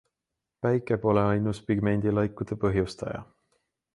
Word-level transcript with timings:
Päike 0.65 0.97
pole 1.03 1.25
ainus 1.33 1.59
pigmendilaikude 1.69 2.59
põhjustaja. 2.65 3.25